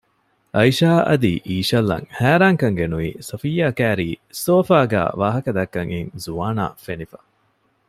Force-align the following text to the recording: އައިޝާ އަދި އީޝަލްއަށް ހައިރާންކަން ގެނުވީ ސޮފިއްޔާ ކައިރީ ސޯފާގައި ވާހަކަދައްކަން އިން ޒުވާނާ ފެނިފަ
އައިޝާ 0.55 0.91
އަދި 1.07 1.33
އީޝަލްއަށް 1.47 2.07
ހައިރާންކަން 2.19 2.77
ގެނުވީ 2.79 3.09
ސޮފިއްޔާ 3.27 3.67
ކައިރީ 3.77 4.07
ސޯފާގައި 4.43 5.11
ވާހަކަދައްކަން 5.21 5.91
އިން 5.93 6.11
ޒުވާނާ 6.23 6.63
ފެނިފަ 6.83 7.17